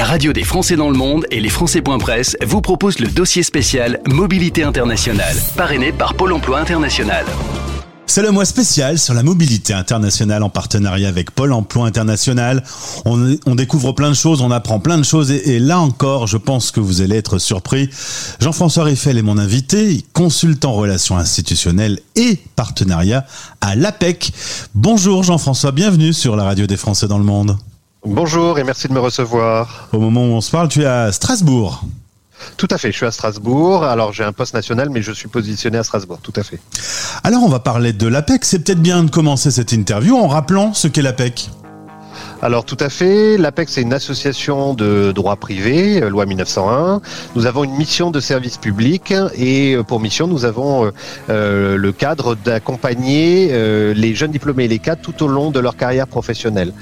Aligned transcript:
La 0.00 0.06
radio 0.06 0.32
des 0.32 0.44
Français 0.44 0.76
dans 0.76 0.88
le 0.88 0.96
monde 0.96 1.26
et 1.30 1.40
les 1.40 1.50
Français.press 1.50 2.34
vous 2.42 2.62
proposent 2.62 3.00
le 3.00 3.08
dossier 3.08 3.42
spécial 3.42 4.00
Mobilité 4.06 4.62
internationale, 4.62 5.36
parrainé 5.58 5.92
par 5.92 6.14
Pôle 6.14 6.32
emploi 6.32 6.58
international. 6.58 7.26
C'est 8.06 8.22
le 8.22 8.30
mois 8.30 8.46
spécial 8.46 8.98
sur 8.98 9.12
la 9.12 9.22
mobilité 9.22 9.74
internationale 9.74 10.42
en 10.42 10.48
partenariat 10.48 11.06
avec 11.06 11.32
Pôle 11.32 11.52
Emploi 11.52 11.84
International. 11.84 12.64
On, 13.04 13.54
découvre 13.54 13.92
plein 13.92 14.08
de 14.08 14.14
choses, 14.14 14.40
on 14.40 14.50
apprend 14.50 14.80
plein 14.80 14.96
de 14.96 15.02
choses 15.02 15.30
et, 15.30 15.58
là 15.58 15.78
encore, 15.78 16.26
je 16.26 16.38
pense 16.38 16.70
que 16.70 16.80
vous 16.80 17.02
allez 17.02 17.16
être 17.16 17.36
surpris. 17.36 17.90
Jean-François 18.40 18.84
Riffel 18.84 19.18
est 19.18 19.22
mon 19.22 19.36
invité, 19.36 20.02
consultant 20.14 20.72
relations 20.72 21.18
institutionnelles 21.18 21.98
et 22.16 22.38
partenariat 22.56 23.26
à 23.60 23.76
l'APEC. 23.76 24.32
Bonjour 24.74 25.24
Jean-François, 25.24 25.72
bienvenue 25.72 26.14
sur 26.14 26.36
la 26.36 26.44
radio 26.44 26.66
des 26.66 26.78
Français 26.78 27.06
dans 27.06 27.18
le 27.18 27.24
monde. 27.24 27.58
Bonjour 28.04 28.58
et 28.58 28.64
merci 28.64 28.88
de 28.88 28.94
me 28.94 28.98
recevoir. 28.98 29.88
Au 29.92 29.98
moment 29.98 30.22
où 30.22 30.30
on 30.30 30.40
se 30.40 30.50
parle, 30.50 30.68
tu 30.68 30.82
es 30.82 30.86
à 30.86 31.12
Strasbourg. 31.12 31.84
Tout 32.56 32.68
à 32.70 32.78
fait, 32.78 32.90
je 32.90 32.96
suis 32.96 33.04
à 33.04 33.10
Strasbourg. 33.10 33.84
Alors 33.84 34.14
j'ai 34.14 34.24
un 34.24 34.32
poste 34.32 34.54
national, 34.54 34.88
mais 34.88 35.02
je 35.02 35.12
suis 35.12 35.28
positionné 35.28 35.76
à 35.76 35.84
Strasbourg, 35.84 36.18
tout 36.22 36.32
à 36.36 36.42
fait. 36.42 36.58
Alors 37.24 37.42
on 37.42 37.48
va 37.48 37.60
parler 37.60 37.92
de 37.92 38.06
l'APEC. 38.06 38.46
C'est 38.46 38.60
peut-être 38.60 38.80
bien 38.80 39.04
de 39.04 39.10
commencer 39.10 39.50
cette 39.50 39.72
interview 39.72 40.16
en 40.16 40.28
rappelant 40.28 40.72
ce 40.72 40.88
qu'est 40.88 41.02
l'APEC. 41.02 41.50
Alors 42.42 42.64
tout 42.64 42.76
à 42.80 42.88
fait, 42.88 43.36
l'APEC 43.36 43.68
c'est 43.68 43.82
une 43.82 43.92
association 43.92 44.72
de 44.72 45.12
droit 45.12 45.36
privé, 45.36 46.02
euh, 46.02 46.08
loi 46.08 46.24
1901. 46.24 47.02
Nous 47.36 47.44
avons 47.44 47.64
une 47.64 47.76
mission 47.76 48.10
de 48.10 48.18
service 48.18 48.56
public 48.56 49.12
et 49.34 49.74
euh, 49.74 49.82
pour 49.82 50.00
mission 50.00 50.26
nous 50.26 50.46
avons 50.46 50.90
euh, 51.28 51.76
le 51.76 51.92
cadre 51.92 52.34
d'accompagner 52.36 53.48
les 53.94 54.14
jeunes 54.14 54.30
diplômés 54.30 54.64
et 54.64 54.68
les 54.68 54.78
cadres 54.78 55.02
tout 55.02 55.22
au 55.22 55.28
long 55.28 55.50
de 55.50 55.60
leur 55.60 55.76
carrière 55.76 56.06
professionnelle. 56.06 56.72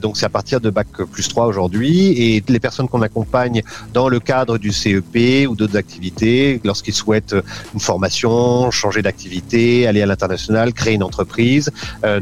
donc 0.00 0.16
c'est 0.16 0.26
à 0.26 0.30
partir 0.30 0.60
de 0.60 0.70
bac 0.70 0.86
plus 1.12 1.28
3 1.28 1.46
aujourd'hui 1.46 2.12
et 2.12 2.42
les 2.48 2.60
personnes 2.60 2.88
qu'on 2.88 3.02
accompagne 3.02 3.62
dans 3.92 4.08
le 4.08 4.18
cadre 4.18 4.56
du 4.56 4.72
CEP 4.72 5.46
ou 5.48 5.56
d'autres 5.56 5.76
activités, 5.76 6.60
lorsqu'ils 6.64 6.94
souhaitent 6.94 7.36
une 7.74 7.80
formation, 7.80 8.70
changer 8.70 9.02
d'activité, 9.02 9.86
aller 9.86 10.00
à 10.00 10.06
l'international, 10.06 10.72
créer 10.72 10.94
une 10.94 11.02
entreprise, 11.02 11.70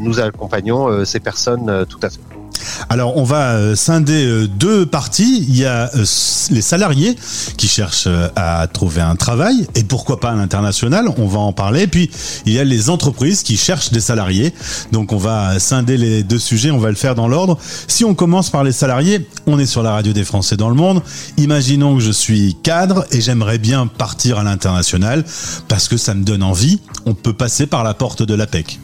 nous 0.00 0.18
accompagnons 0.20 1.04
ces 1.04 1.20
personnes 1.20 1.86
tout 1.86 2.00
à 2.02 2.10
fait. 2.10 2.20
Alors 2.88 3.16
on 3.16 3.24
va 3.24 3.52
euh, 3.52 3.76
scinder 3.76 4.24
euh, 4.24 4.48
deux 4.48 4.86
parties. 4.86 5.44
Il 5.48 5.56
y 5.56 5.64
a 5.64 5.90
euh, 5.94 6.04
les 6.50 6.62
salariés 6.62 7.16
qui 7.56 7.68
cherchent 7.68 8.08
à 8.36 8.66
trouver 8.66 9.02
un 9.02 9.16
travail 9.16 9.66
et 9.74 9.84
pourquoi 9.84 10.20
pas 10.20 10.30
à 10.30 10.34
l'international, 10.34 11.08
on 11.18 11.26
va 11.26 11.38
en 11.38 11.52
parler. 11.52 11.86
Puis 11.86 12.10
il 12.46 12.52
y 12.52 12.58
a 12.58 12.64
les 12.64 12.90
entreprises 12.90 13.42
qui 13.42 13.56
cherchent 13.56 13.90
des 13.90 14.00
salariés. 14.00 14.52
Donc 14.92 15.12
on 15.12 15.16
va 15.16 15.58
scinder 15.58 15.96
les 15.96 16.22
deux 16.22 16.38
sujets, 16.38 16.70
on 16.70 16.78
va 16.78 16.90
le 16.90 16.96
faire 16.96 17.14
dans 17.14 17.28
l'ordre. 17.28 17.58
Si 17.86 18.04
on 18.04 18.14
commence 18.14 18.50
par 18.50 18.64
les 18.64 18.72
salariés, 18.72 19.26
on 19.46 19.58
est 19.58 19.66
sur 19.66 19.82
la 19.82 19.92
radio 19.92 20.12
des 20.12 20.24
Français 20.24 20.56
dans 20.56 20.68
le 20.68 20.74
monde. 20.74 21.02
Imaginons 21.36 21.94
que 21.94 22.00
je 22.00 22.12
suis 22.12 22.56
cadre 22.62 23.06
et 23.10 23.20
j'aimerais 23.20 23.58
bien 23.58 23.86
partir 23.86 24.38
à 24.38 24.42
l'international 24.42 25.24
parce 25.68 25.88
que 25.88 25.96
ça 25.96 26.14
me 26.14 26.24
donne 26.24 26.42
envie. 26.42 26.80
On 27.06 27.14
peut 27.14 27.32
passer 27.32 27.66
par 27.66 27.84
la 27.84 27.94
porte 27.94 28.22
de 28.22 28.34
l'APEC. 28.34 28.78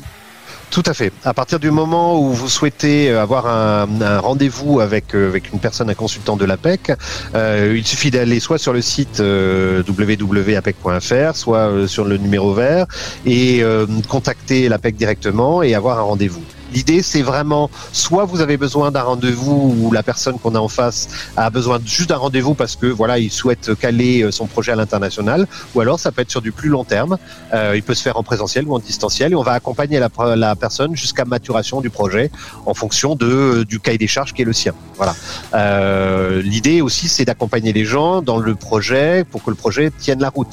Tout 0.71 0.83
à 0.87 0.95
fait. 0.95 1.13
À 1.25 1.33
partir 1.33 1.61
du 1.61 1.71
moment 1.71 2.21
où 2.21 2.33
vous 2.33 2.49
souhaitez 2.49 3.09
euh, 3.09 3.23
avoir 3.23 3.47
un, 3.47 4.19
rendez-vous 4.19 4.81
avec, 4.81 5.15
euh, 5.15 5.29
avec 5.29 5.53
une 5.53 5.61
personne, 5.61 5.89
un 5.89 5.95
consultant 5.95 6.37
de 6.37 6.45
l'APEC, 6.45 6.93
euh, 7.35 7.75
il 7.77 7.87
suffit 7.87 8.11
d'aller 8.11 8.41
soit 8.41 8.59
sur 8.59 8.73
le 8.73 8.83
site 8.83 9.21
www.apec.fr, 9.21 11.37
soit 11.37 11.87
sur 11.87 12.05
le 12.05 12.17
numéro 12.17 12.55
vert 12.55 12.87
et 13.25 13.63
contacter 14.09 14.69
l'APEC 14.69 14.97
directement 14.97 15.63
et 15.63 15.75
avoir 15.75 15.99
un 15.99 16.03
rendez-vous. 16.03 16.43
L'idée, 16.75 17.03
c'est 17.03 17.23
vraiment, 17.23 17.71
soit 17.93 18.25
vous 18.25 18.41
avez 18.41 18.57
besoin 18.57 18.91
d'un 18.91 19.03
rendez-vous 19.03 19.77
ou 19.81 19.93
la 19.93 20.03
personne 20.03 20.39
qu'on 20.41 20.55
a 20.57 20.59
en 20.59 20.69
face 20.69 21.09
a 21.37 21.49
besoin 21.51 21.79
juste 21.85 22.09
d'un 22.09 22.17
rendez-vous 22.17 22.55
parce 22.55 22.75
que 22.75 22.87
voilà, 22.87 23.19
il 23.19 23.31
souhaite 23.31 23.75
caler 23.77 24.23
euh, 24.23 24.33
son 24.33 24.47
projet 24.47 24.73
à 24.73 24.77
l'international, 24.77 25.47
ou 25.75 25.81
alors 25.81 26.01
ça 26.01 26.11
peut 26.11 26.23
être 26.23 26.31
sur 26.33 26.43
du 26.43 26.51
plus 26.51 26.69
long 26.69 26.83
terme. 26.85 27.17
Euh, 27.53 27.75
il 27.77 27.83
peut 27.83 27.95
se 27.95 28.03
faire 28.03 28.17
en 28.17 28.25
présentiel 28.25 28.67
ou 28.67 28.75
en 28.75 28.81
distanciel 28.81 29.33
et 29.33 29.35
on 29.37 29.43
va 29.43 29.53
accompagner 29.53 30.01
la, 30.01 30.09
la 30.35 30.57
personne 30.57 30.97
jusqu'à 30.97 31.25
maturation 31.25 31.81
du 31.81 31.91
projet 31.91 32.31
en 32.67 32.75
fonction 32.75 33.15
de 33.15 33.65
du 33.69 33.79
cahier 33.79 33.99
des 33.99 34.09
charges 34.09 34.33
qui 34.35 34.43
est 34.43 34.45
le 34.45 34.53
sien. 34.53 34.73
Voilà. 34.97 35.15
Euh, 35.55 36.43
L'idée 36.43 36.81
aussi, 36.81 37.09
c'est 37.09 37.25
d'accompagner 37.25 37.73
les 37.73 37.85
gens 37.85 38.21
dans 38.21 38.39
le 38.39 38.55
projet 38.55 39.25
pour 39.31 39.45
que 39.45 39.51
le 39.51 39.57
projet 39.57 39.93
tienne 39.97 40.21
la 40.21 40.31
route, 40.31 40.49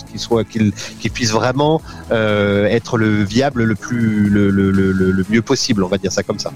qu'il 0.50 1.12
puisse 1.12 1.32
vraiment 1.32 1.82
euh, 2.12 2.66
être 2.66 2.98
le 2.98 3.24
viable 3.24 3.64
le 3.64 3.76
plus 3.76 4.30
le, 4.30 4.50
le, 4.50 4.72
le 4.72 5.26
mieux 5.30 5.42
possible, 5.42 5.84
on 5.84 5.88
va 5.88 5.98
dire 5.98 6.11
comme 6.26 6.40
ça. 6.40 6.52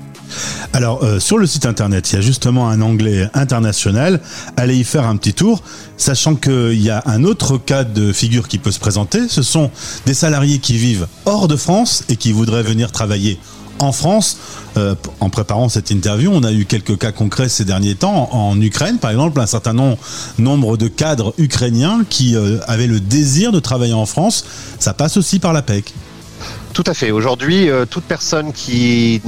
Alors, 0.74 1.04
euh, 1.04 1.20
sur 1.20 1.38
le 1.38 1.48
site 1.48 1.66
internet, 1.66 2.12
il 2.12 2.16
y 2.16 2.18
a 2.20 2.22
justement 2.22 2.70
un 2.70 2.82
onglet 2.82 3.30
international. 3.34 4.20
Allez 4.58 4.76
y 4.76 4.84
faire 4.84 5.06
un 5.06 5.16
petit 5.18 5.34
tour, 5.34 5.64
sachant 5.98 6.36
qu'il 6.36 6.82
y 6.82 6.90
a 6.90 7.02
un 7.06 7.24
autre 7.24 7.58
cas 7.58 7.84
de 7.84 8.12
figure 8.12 8.48
qui 8.48 8.58
peut 8.58 8.72
se 8.72 8.80
présenter. 8.80 9.28
Ce 9.30 9.42
sont 9.42 9.72
des 10.06 10.14
salariés 10.14 10.60
qui 10.60 10.78
vivent 10.78 11.08
hors 11.26 11.48
de 11.48 11.56
France 11.56 12.04
et 12.10 12.16
qui 12.16 12.32
voudraient 12.32 12.64
venir 12.64 12.92
travailler 12.92 13.40
en 13.80 13.92
France. 13.92 14.38
Euh, 14.78 14.96
en 15.20 15.30
préparant 15.30 15.70
cette 15.70 15.92
interview, 15.92 16.32
on 16.34 16.44
a 16.44 16.52
eu 16.52 16.66
quelques 16.66 16.98
cas 16.98 17.12
concrets 17.12 17.50
ces 17.50 17.66
derniers 17.66 17.96
temps. 17.96 18.30
En 18.34 18.60
Ukraine, 18.60 18.98
par 18.98 19.12
exemple, 19.12 19.40
un 19.40 19.46
certain 19.46 19.74
nombre 20.38 20.78
de 20.78 20.88
cadres 20.88 21.34
ukrainiens 21.38 22.04
qui 22.10 22.36
euh, 22.36 22.60
avaient 22.68 22.88
le 22.88 23.00
désir 23.00 23.52
de 23.52 23.60
travailler 23.60 23.94
en 23.94 24.06
France. 24.06 24.46
Ça 24.80 24.94
passe 24.94 25.18
aussi 25.18 25.40
par 25.40 25.54
la 25.54 25.62
PEC. 25.62 25.94
Tout 26.76 26.84
à 26.88 26.94
fait. 26.94 27.10
Aujourd'hui, 27.12 27.70
euh, 27.70 27.86
toute 27.86 28.04
personne 28.04 28.52
qui 28.52 29.22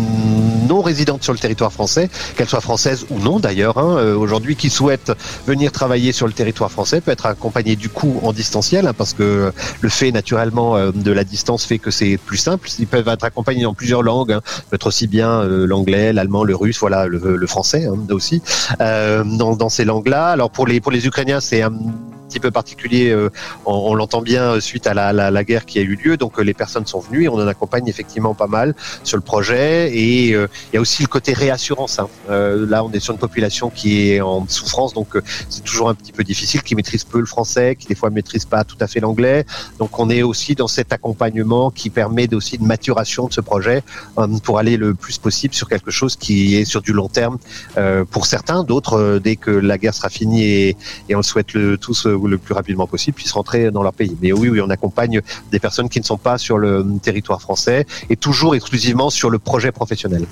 non 0.68 0.82
résidente 0.82 1.24
sur 1.24 1.32
le 1.32 1.40
territoire 1.40 1.72
français, 1.72 2.10
qu'elle 2.36 2.50
soit 2.50 2.60
française 2.60 3.06
ou 3.10 3.20
non 3.20 3.40
d'ailleurs, 3.40 3.78
hein, 3.78 4.00
euh, 4.00 4.18
aujourd'hui 4.18 4.58
qui 4.58 4.70
souhaite 4.70 5.14
venir 5.48 5.72
travailler 5.72 6.12
sur 6.12 6.28
le 6.28 6.34
territoire 6.34 6.70
français 6.70 7.00
peut 7.00 7.12
être 7.12 7.26
accompagnée 7.26 7.78
du 7.78 7.88
coup 7.88 8.20
en 8.22 8.34
distanciel, 8.34 8.86
hein, 8.86 8.94
parce 8.94 9.14
que 9.14 9.54
le 9.80 9.90
fait 9.90 10.12
naturellement 10.12 10.76
euh, 10.76 10.92
de 10.92 11.12
la 11.14 11.24
distance 11.24 11.64
fait 11.64 11.80
que 11.80 11.90
c'est 11.90 12.18
plus 12.18 12.36
simple. 12.36 12.68
Ils 12.80 12.88
peuvent 12.88 13.08
être 13.08 13.24
accompagnés 13.24 13.64
dans 13.64 13.74
plusieurs 13.74 14.04
langues, 14.04 14.34
hein, 14.34 14.42
peut 14.70 14.76
être 14.76 14.88
aussi 14.88 15.08
bien 15.08 15.42
l'anglais, 15.44 16.12
l'allemand, 16.12 16.44
le 16.44 16.54
russe, 16.54 16.80
voilà, 16.82 17.08
le, 17.08 17.48
français 17.48 17.86
hein, 17.86 17.96
aussi, 18.10 18.42
dans, 18.78 19.56
dans 19.56 19.70
ces 19.70 19.86
langues-là. 19.86 20.32
Alors 20.32 20.50
pour 20.50 20.68
les 20.68 20.82
pour 20.82 20.92
les 20.92 21.08
Ukrainiens, 21.08 21.40
c'est 21.40 21.62
un 21.62 21.72
petit 22.28 22.40
peu 22.40 22.52
particulier, 22.52 23.10
euh, 23.10 23.30
on, 23.66 23.96
l'entend 23.96 24.22
bien 24.22 24.44
euh, 24.54 24.60
suite 24.60 24.86
à 24.88 24.94
la, 24.94 25.44
guerre 25.44 25.66
qui 25.66 25.80
a 25.80 25.82
eu 25.82 25.96
lieu. 25.96 26.18
Donc 26.18 26.40
euh, 26.40 26.44
les 26.44 26.54
personnes 26.54 26.86
sont 26.86 27.00
venues 27.00 27.24
et 27.24 27.30
on 27.30 27.36
en 27.36 27.48
accompagne 27.48 27.88
effectivement 27.88 28.34
pas 28.34 28.48
mal 28.48 28.76
sur 29.04 29.18
le 29.18 29.24
projet. 29.24 29.92
Et 29.96 30.30
il 30.30 30.48
y 30.74 30.78
a 30.78 30.82
aussi 30.82 31.02
le 31.04 31.08
côté 31.08 31.34
réassurance. 31.34 32.00
Hein. 32.00 32.10
là, 32.30 32.84
on 32.84 32.92
est 32.92 33.00
sur 33.00 33.14
une 33.14 33.20
population 33.20 33.70
qui 33.70 34.12
est 34.12 34.22
en 34.22 34.46
souffrance, 34.48 34.94
donc 34.94 35.18
c'est 35.50 35.64
toujours 35.64 35.90
un 35.90 35.96
petit 35.96 36.12
peu 36.12 36.24
difficile, 36.24 36.62
qui 36.62 36.76
maîtrise 36.76 37.04
peu 37.04 37.20
le 37.20 37.26
français, 37.26 37.76
qui 37.76 37.88
des 37.88 37.96
fois 37.96 38.10
maîtrise 38.10 38.46
pas 38.46 38.64
tout 38.64 38.78
à 38.80 38.88
fait 38.88 39.00
l'anglais. 39.00 39.46
Donc 39.80 39.98
on 40.00 40.10
est 40.10 40.24
aussi 40.24 40.56
dans 40.56 40.68
cet 40.68 40.92
accompagnement 40.92 41.72
qui 41.72 41.90
permet 41.90 42.34
aussi 42.34 42.58
de 42.58 42.64
maturation 42.64 43.28
de 43.28 43.34
ce 43.34 43.42
projet 43.42 43.84
pour 44.44 44.60
aller 44.60 44.78
le 44.78 44.94
plus 44.94 45.18
possible 45.18 45.54
sur 45.54 45.70
quelque 45.70 45.92
chose 45.92 46.16
qui 46.16 46.56
est 46.56 46.66
sur 46.66 46.82
du 46.82 46.94
long 46.94 47.08
terme 47.08 47.38
pour 48.12 48.26
certains. 48.26 48.64
D'autres, 48.64 49.20
dès 49.24 49.36
que 49.36 49.52
la 49.52 49.78
guerre 49.78 49.94
sera 49.94 50.10
finie 50.10 50.44
et, 50.44 50.78
et 51.10 51.16
on 51.16 51.20
le 51.20 51.24
souhaite 51.24 51.54
le, 51.54 51.78
tous 51.78 52.06
le 52.26 52.38
plus 52.38 52.54
rapidement 52.54 52.88
possible 52.88 53.16
puissent 53.16 53.32
rentrer 53.34 53.72
dans 53.72 53.84
leur 53.84 53.94
pays. 53.94 54.16
Mais 54.22 54.32
oui, 54.32 54.50
oui, 54.50 54.62
on 54.62 54.70
accompagne 54.70 55.22
des 55.52 55.60
personnes 55.60 55.90
qui 55.90 56.00
ne 56.00 56.06
sont 56.06 56.18
pas 56.18 56.38
sur 56.38 56.58
le 56.58 56.86
territoire 57.02 57.42
français 57.42 57.86
et 58.10 58.16
toujours 58.16 58.56
exclusivement 58.56 59.10
sur 59.10 59.30
le 59.30 59.40
projet 59.40 59.72
professionnel. 59.72 60.26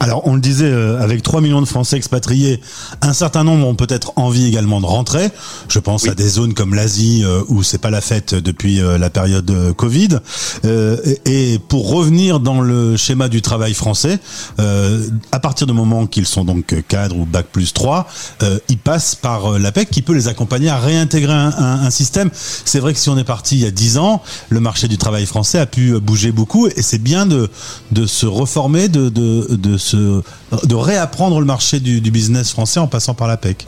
Alors, 0.00 0.26
on 0.26 0.34
le 0.34 0.40
disait, 0.40 0.66
euh, 0.66 1.00
avec 1.00 1.22
3 1.22 1.40
millions 1.40 1.60
de 1.60 1.66
Français 1.66 1.96
expatriés, 1.96 2.60
un 3.02 3.12
certain 3.12 3.44
nombre 3.44 3.66
ont 3.68 3.76
peut-être 3.76 4.12
envie 4.16 4.48
également 4.48 4.80
de 4.80 4.86
rentrer. 4.86 5.30
Je 5.68 5.78
pense 5.78 6.08
à 6.08 6.14
des 6.16 6.28
zones 6.28 6.54
comme 6.54 6.74
l'Asie 6.74 7.22
euh, 7.24 7.42
où 7.48 7.62
c'est 7.62 7.78
pas 7.78 7.90
la 7.90 8.00
fête 8.00 8.34
depuis 8.34 8.80
euh, 8.80 8.98
la 8.98 9.10
période 9.10 9.72
Covid. 9.76 10.18
et 10.64 11.60
pour 11.68 11.90
revenir 11.90 12.40
dans 12.40 12.60
le 12.60 12.96
schéma 12.96 13.28
du 13.28 13.42
travail 13.42 13.74
français, 13.74 14.18
à 14.58 15.40
partir 15.40 15.66
du 15.66 15.72
moment 15.72 16.06
qu'ils 16.06 16.26
sont 16.26 16.44
donc 16.44 16.74
cadres 16.88 17.16
ou 17.16 17.24
bac 17.24 17.46
plus 17.52 17.72
3, 17.72 18.06
ils 18.68 18.78
passent 18.78 19.14
par 19.14 19.58
l'APEC 19.58 19.90
qui 19.90 20.02
peut 20.02 20.14
les 20.14 20.28
accompagner 20.28 20.68
à 20.68 20.78
réintégrer 20.78 21.31
un, 21.32 21.90
système. 21.90 22.30
C'est 22.32 22.80
vrai 22.80 22.94
que 22.94 22.98
si 22.98 23.08
on 23.08 23.18
est 23.18 23.24
parti 23.24 23.56
il 23.56 23.62
y 23.62 23.66
a 23.66 23.70
10 23.70 23.98
ans, 23.98 24.22
le 24.48 24.60
marché 24.60 24.88
du 24.88 24.98
travail 24.98 25.26
français 25.26 25.58
a 25.58 25.66
pu 25.66 25.98
bouger 26.00 26.32
beaucoup 26.32 26.68
et 26.68 26.82
c'est 26.82 26.98
bien 26.98 27.26
de, 27.26 27.48
se 28.06 28.26
reformer, 28.26 28.88
de, 28.88 30.74
réapprendre 30.74 31.40
le 31.40 31.46
marché 31.46 31.80
du 31.80 32.10
business 32.10 32.50
français 32.50 32.80
en 32.80 32.86
passant 32.86 33.14
par 33.14 33.28
la 33.28 33.36
PEC. 33.36 33.66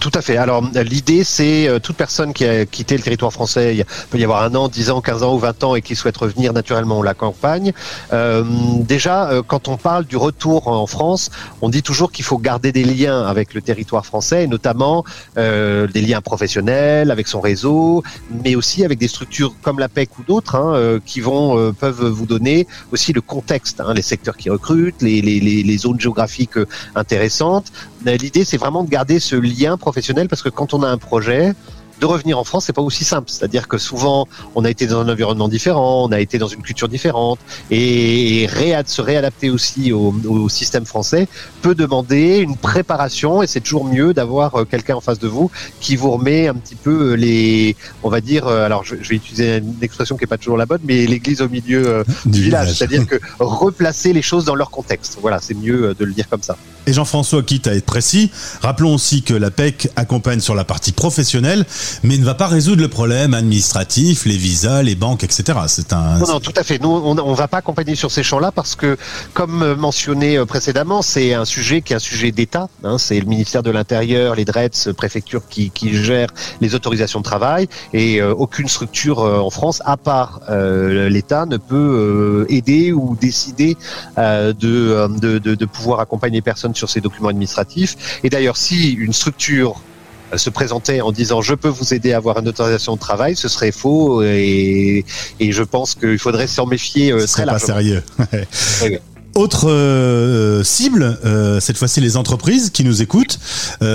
Tout 0.00 0.10
à 0.14 0.22
fait. 0.22 0.38
Alors 0.38 0.62
l'idée, 0.74 1.22
c'est 1.22 1.68
euh, 1.68 1.78
toute 1.78 1.96
personne 1.96 2.32
qui 2.32 2.46
a 2.46 2.64
quitté 2.64 2.96
le 2.96 3.02
territoire 3.02 3.30
français, 3.30 3.76
il 3.76 3.84
peut 4.08 4.18
y 4.18 4.24
avoir 4.24 4.42
un 4.42 4.54
an, 4.54 4.68
dix 4.68 4.90
ans, 4.90 5.02
quinze 5.02 5.22
ans 5.22 5.34
ou 5.34 5.38
vingt 5.38 5.62
ans 5.64 5.74
et 5.74 5.82
qui 5.82 5.96
souhaite 5.96 6.16
revenir 6.16 6.54
naturellement 6.54 7.00
on 7.00 7.02
la 7.02 7.12
campagne. 7.12 7.74
Euh, 8.12 8.42
déjà, 8.80 9.30
euh, 9.30 9.42
quand 9.46 9.68
on 9.68 9.76
parle 9.76 10.06
du 10.06 10.16
retour 10.16 10.68
en 10.68 10.86
France, 10.86 11.30
on 11.60 11.68
dit 11.68 11.82
toujours 11.82 12.10
qu'il 12.10 12.24
faut 12.24 12.38
garder 12.38 12.72
des 12.72 12.84
liens 12.84 13.22
avec 13.26 13.52
le 13.52 13.60
territoire 13.60 14.06
français, 14.06 14.44
et 14.44 14.46
notamment 14.46 15.04
euh, 15.36 15.86
des 15.86 16.00
liens 16.00 16.22
professionnels 16.22 17.10
avec 17.10 17.28
son 17.28 17.42
réseau, 17.42 18.02
mais 18.44 18.54
aussi 18.54 18.86
avec 18.86 18.98
des 18.98 19.08
structures 19.08 19.54
comme 19.60 19.78
la 19.78 19.90
PEC 19.90 20.18
ou 20.18 20.22
d'autres 20.22 20.56
hein, 20.56 21.00
qui 21.04 21.20
vont 21.20 21.72
peuvent 21.74 22.06
vous 22.06 22.26
donner 22.26 22.66
aussi 22.92 23.12
le 23.12 23.20
contexte, 23.20 23.80
hein, 23.80 23.92
les 23.92 24.02
secteurs 24.02 24.38
qui 24.38 24.48
recrutent, 24.48 25.02
les, 25.02 25.20
les, 25.20 25.38
les 25.40 25.78
zones 25.78 26.00
géographiques 26.00 26.58
intéressantes. 26.94 27.72
L'idée, 28.04 28.44
c'est 28.44 28.56
vraiment 28.56 28.82
de 28.84 28.90
garder 28.90 29.20
ce 29.20 29.36
lien 29.36 29.76
professionnel 29.82 30.28
parce 30.28 30.42
que 30.42 30.48
quand 30.48 30.72
on 30.72 30.82
a 30.82 30.88
un 30.88 30.96
projet, 30.96 31.52
de 32.00 32.06
revenir 32.06 32.38
en 32.38 32.44
France, 32.44 32.64
c'est 32.66 32.72
pas 32.72 32.82
aussi 32.82 33.04
simple. 33.04 33.30
C'est-à-dire 33.30 33.68
que 33.68 33.78
souvent, 33.78 34.26
on 34.54 34.64
a 34.64 34.70
été 34.70 34.86
dans 34.86 35.00
un 35.00 35.08
environnement 35.08 35.48
différent, 35.48 36.04
on 36.08 36.12
a 36.12 36.20
été 36.20 36.38
dans 36.38 36.48
une 36.48 36.62
culture 36.62 36.88
différente, 36.88 37.38
et 37.70 38.48
se 38.86 39.02
réadapter 39.02 39.50
aussi 39.50 39.92
au, 39.92 40.14
au, 40.26 40.48
système 40.48 40.86
français 40.86 41.28
peut 41.60 41.74
demander 41.74 42.38
une 42.38 42.56
préparation, 42.56 43.42
et 43.42 43.46
c'est 43.46 43.60
toujours 43.60 43.84
mieux 43.84 44.14
d'avoir 44.14 44.54
euh, 44.54 44.64
quelqu'un 44.64 44.96
en 44.96 45.00
face 45.00 45.18
de 45.18 45.28
vous 45.28 45.50
qui 45.80 45.96
vous 45.96 46.10
remet 46.10 46.48
un 46.48 46.54
petit 46.54 46.74
peu 46.74 47.14
les, 47.14 47.76
on 48.02 48.08
va 48.08 48.20
dire, 48.20 48.46
euh, 48.46 48.64
alors 48.64 48.84
je, 48.84 48.94
vais 48.94 49.16
utiliser 49.16 49.58
une 49.58 49.76
expression 49.82 50.16
qui 50.16 50.24
est 50.24 50.26
pas 50.26 50.38
toujours 50.38 50.56
la 50.56 50.66
bonne, 50.66 50.80
mais 50.84 51.06
l'église 51.06 51.40
au 51.42 51.48
milieu 51.48 51.86
euh, 51.86 52.04
du, 52.26 52.42
village, 52.42 52.74
c'est-à-dire 52.74 53.06
que 53.06 53.16
replacer 53.38 54.12
les 54.12 54.22
choses 54.22 54.44
dans 54.44 54.54
leur 54.54 54.70
contexte. 54.70 55.18
Voilà, 55.20 55.38
c'est 55.40 55.54
mieux 55.54 55.94
de 55.98 56.04
le 56.04 56.12
dire 56.12 56.28
comme 56.28 56.42
ça. 56.42 56.56
Et 56.86 56.92
Jean-François, 56.92 57.42
quitte 57.42 57.68
à 57.68 57.74
être 57.74 57.86
précis, 57.86 58.30
rappelons 58.60 58.94
aussi 58.94 59.22
que 59.22 59.34
la 59.34 59.50
PEC 59.50 59.90
accompagne 59.96 60.40
sur 60.40 60.54
la 60.54 60.64
partie 60.64 60.92
professionnelle, 60.92 61.64
mais 62.02 62.18
ne 62.18 62.24
va 62.24 62.34
pas 62.34 62.46
résoudre 62.46 62.82
le 62.82 62.88
problème 62.88 63.34
administratif, 63.34 64.24
les 64.24 64.36
visas, 64.36 64.82
les 64.82 64.94
banques, 64.94 65.24
etc. 65.24 65.58
C'est 65.66 65.92
un. 65.92 66.18
Non, 66.18 66.26
non, 66.26 66.40
tout 66.40 66.52
à 66.56 66.62
fait. 66.62 66.80
Nous, 66.80 66.88
on 66.88 67.14
ne 67.14 67.36
va 67.36 67.48
pas 67.48 67.58
accompagner 67.58 67.94
sur 67.94 68.10
ces 68.10 68.22
champs-là 68.22 68.52
parce 68.52 68.74
que, 68.74 68.96
comme 69.34 69.74
mentionné 69.74 70.36
euh, 70.36 70.46
précédemment, 70.46 71.02
c'est 71.02 71.34
un 71.34 71.44
sujet 71.44 71.82
qui 71.82 71.92
est 71.92 71.96
un 71.96 72.00
sujet 72.00 72.32
d'État. 72.32 72.68
Hein, 72.84 72.98
c'est 72.98 73.18
le 73.18 73.26
ministère 73.26 73.62
de 73.62 73.70
l'Intérieur, 73.70 74.34
les 74.34 74.44
DRETS, 74.44 74.92
préfecture 74.96 75.42
qui, 75.48 75.70
qui 75.70 75.94
gèrent 75.94 76.32
les 76.60 76.74
autorisations 76.74 77.20
de 77.20 77.24
travail 77.24 77.68
et 77.92 78.20
euh, 78.20 78.32
aucune 78.32 78.68
structure 78.68 79.20
euh, 79.20 79.38
en 79.38 79.50
France, 79.50 79.82
à 79.84 79.96
part 79.96 80.40
l'État, 80.48 81.46
ne 81.46 81.56
peut 81.56 82.46
aider 82.48 82.92
ou 82.92 83.16
décider 83.20 83.76
de, 84.16 85.64
pouvoir 85.64 86.00
accompagner 86.00 86.40
personnes 86.42 86.74
sur 86.74 86.88
ces 86.90 87.00
documents 87.00 87.28
administratifs. 87.28 88.20
Et 88.24 88.30
d'ailleurs, 88.30 88.56
si 88.56 88.92
une 88.92 89.12
structure 89.12 89.52
euh, 89.62 89.91
se 90.36 90.50
présentait 90.50 91.00
en 91.00 91.12
disant 91.12 91.40
je 91.40 91.54
peux 91.54 91.68
vous 91.68 91.94
aider 91.94 92.12
à 92.12 92.16
avoir 92.16 92.38
une 92.38 92.48
autorisation 92.48 92.94
de 92.94 93.00
travail, 93.00 93.36
ce 93.36 93.48
serait 93.48 93.72
faux 93.72 94.22
et, 94.22 95.04
et 95.40 95.52
je 95.52 95.62
pense 95.62 95.94
qu'il 95.94 96.18
faudrait 96.18 96.46
s'en 96.46 96.66
méfier 96.66 97.12
euh, 97.12 97.26
très 97.26 97.44
largement. 97.44 97.74
pas 97.74 97.74
sérieux. 97.74 98.02
Autre 99.34 99.70
euh, 99.70 100.62
cible, 100.62 101.18
cette 101.60 101.78
fois-ci 101.78 102.02
les 102.02 102.18
entreprises 102.18 102.68
qui 102.68 102.84
nous 102.84 103.00
écoutent, 103.00 103.38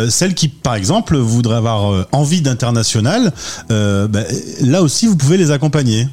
celles 0.10 0.34
qui 0.34 0.48
par 0.48 0.74
exemple 0.74 1.16
voudraient 1.16 1.58
avoir 1.58 2.08
envie 2.12 2.42
d'international, 2.42 3.32
ben, 3.70 4.26
là 4.62 4.82
aussi 4.82 5.06
vous 5.06 5.16
pouvez 5.16 5.38
les 5.38 5.52
accompagner. 5.52 6.08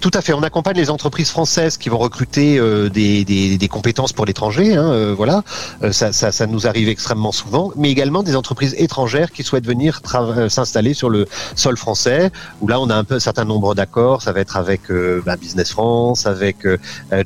Tout 0.00 0.10
à 0.14 0.20
fait. 0.20 0.32
On 0.32 0.42
accompagne 0.42 0.76
les 0.76 0.90
entreprises 0.90 1.30
françaises 1.30 1.78
qui 1.78 1.88
vont 1.88 1.98
recruter 1.98 2.58
euh, 2.58 2.88
des, 2.88 3.24
des, 3.24 3.56
des, 3.56 3.68
compétences 3.68 4.12
pour 4.12 4.26
l'étranger. 4.26 4.74
Hein, 4.74 4.90
euh, 4.92 5.14
voilà, 5.16 5.42
euh, 5.82 5.92
ça, 5.92 6.12
ça, 6.12 6.32
ça, 6.32 6.46
nous 6.46 6.66
arrive 6.66 6.88
extrêmement 6.88 7.32
souvent, 7.32 7.72
mais 7.76 7.90
également 7.90 8.22
des 8.22 8.36
entreprises 8.36 8.74
étrangères 8.78 9.32
qui 9.32 9.42
souhaitent 9.42 9.66
venir 9.66 10.02
s'installer 10.48 10.94
sur 10.94 11.08
le 11.08 11.26
sol 11.54 11.76
français. 11.76 12.30
Où 12.60 12.68
là, 12.68 12.80
on 12.80 12.90
a 12.90 12.94
un 12.94 13.04
peu 13.04 13.14
un 13.14 13.20
certain 13.20 13.44
nombre 13.44 13.74
d'accords. 13.74 14.22
Ça 14.22 14.32
va 14.32 14.40
être 14.40 14.56
avec 14.56 14.82
bah, 15.24 15.36
Business 15.36 15.70
France, 15.70 16.26
avec 16.26 16.58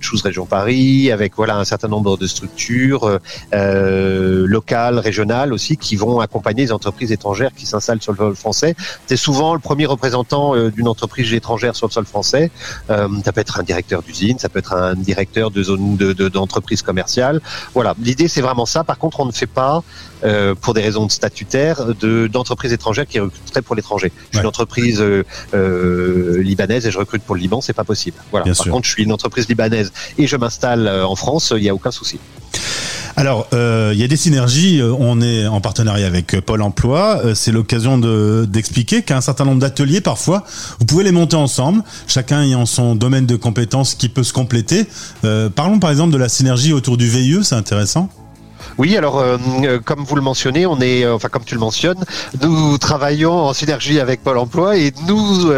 Choose 0.00 0.22
Région 0.22 0.46
Paris, 0.46 1.10
avec 1.10 1.34
voilà 1.36 1.56
un 1.56 1.64
certain 1.64 1.88
nombre 1.88 2.16
de 2.16 2.26
structures 2.26 3.18
locales, 3.52 4.98
régionales 4.98 5.52
aussi, 5.52 5.76
qui 5.76 5.96
vont 5.96 6.20
accompagner 6.20 6.64
les 6.64 6.72
entreprises 6.72 7.12
étrangères 7.12 7.52
qui 7.54 7.66
s'installent 7.66 8.02
sur 8.02 8.12
le 8.12 8.18
sol 8.18 8.36
français. 8.36 8.74
C'est 9.06 9.16
souvent 9.16 9.54
le 9.54 9.60
premier 9.60 9.86
représentant 9.86 10.54
d'une 10.68 10.88
entreprise 10.88 11.32
étrangère 11.32 11.76
sur 11.76 11.86
le 11.86 11.92
sol 11.92 12.06
français. 12.06 12.50
Euh, 12.90 13.08
ça 13.24 13.32
peut 13.32 13.40
être 13.40 13.58
un 13.58 13.62
directeur 13.62 14.02
d'usine, 14.02 14.38
ça 14.38 14.48
peut 14.48 14.58
être 14.58 14.74
un 14.74 14.94
directeur 14.94 15.50
de 15.50 15.62
zone 15.62 15.96
d'entreprise 15.96 16.80
de, 16.80 16.86
commerciale. 16.86 17.40
Voilà, 17.74 17.94
l'idée 18.00 18.28
c'est 18.28 18.40
vraiment 18.40 18.66
ça. 18.66 18.84
Par 18.84 18.98
contre, 18.98 19.20
on 19.20 19.26
ne 19.26 19.32
fait 19.32 19.46
pas 19.46 19.82
euh, 20.24 20.54
pour 20.54 20.74
des 20.74 20.82
raisons 20.82 21.08
statutaires 21.08 21.84
d'entreprises 22.30 22.72
étrangères 22.72 23.06
qui 23.06 23.20
recruteraient 23.20 23.62
pour 23.62 23.74
l'étranger. 23.74 24.12
Je 24.30 24.38
suis 24.38 24.42
une 24.42 24.48
entreprise 24.48 25.00
euh, 25.00 26.42
libanaise 26.42 26.86
et 26.86 26.90
je 26.90 26.98
recrute 26.98 27.22
pour 27.22 27.34
le 27.34 27.40
Liban, 27.40 27.60
c'est 27.60 27.72
pas 27.72 27.84
possible. 27.84 28.16
Voilà. 28.30 28.52
Par 28.52 28.66
contre, 28.66 28.86
je 28.86 28.92
suis 28.92 29.04
une 29.04 29.12
entreprise 29.12 29.48
libanaise 29.48 29.92
et 30.18 30.26
je 30.26 30.36
m'installe 30.36 30.88
en 30.88 31.16
France, 31.16 31.52
il 31.56 31.62
n'y 31.62 31.68
a 31.68 31.74
aucun 31.74 31.90
souci. 31.90 32.18
Alors, 33.20 33.48
euh, 33.52 33.90
il 33.92 34.00
y 34.00 34.02
a 34.02 34.08
des 34.08 34.16
synergies. 34.16 34.80
Euh, 34.80 34.94
on 34.98 35.20
est 35.20 35.46
en 35.46 35.60
partenariat 35.60 36.06
avec 36.06 36.32
euh, 36.32 36.40
Pôle 36.40 36.62
Emploi. 36.62 37.20
C'est 37.34 37.52
l'occasion 37.52 37.98
d'expliquer 38.46 39.02
qu'un 39.02 39.20
certain 39.20 39.44
nombre 39.44 39.60
d'ateliers, 39.60 40.00
parfois, 40.00 40.46
vous 40.78 40.86
pouvez 40.86 41.04
les 41.04 41.12
monter 41.12 41.36
ensemble, 41.36 41.82
chacun 42.06 42.40
ayant 42.40 42.64
son 42.64 42.94
domaine 42.94 43.26
de 43.26 43.36
compétences 43.36 43.94
qui 43.94 44.08
peut 44.08 44.22
se 44.22 44.32
compléter. 44.32 44.86
parlons 45.54 45.78
par 45.78 45.90
exemple 45.90 46.12
de 46.12 46.16
la 46.16 46.30
synergie 46.30 46.72
autour 46.72 46.96
du 46.96 47.08
VIE, 47.08 47.40
c'est 47.42 47.54
intéressant. 47.54 48.08
Oui, 48.78 48.96
alors 48.96 49.18
euh, 49.18 49.36
euh, 49.64 49.78
comme 49.78 50.04
vous 50.04 50.16
le 50.16 50.22
mentionnez, 50.22 50.66
on 50.66 50.80
est, 50.80 51.04
euh, 51.04 51.14
enfin 51.14 51.28
comme 51.28 51.44
tu 51.44 51.54
le 51.54 51.60
mentionnes, 51.60 52.04
nous 52.42 52.78
travaillons 52.78 53.32
en 53.32 53.52
synergie 53.52 54.00
avec 54.00 54.22
Pôle 54.22 54.38
Emploi 54.38 54.76
et 54.76 54.92
nous, 55.06 55.50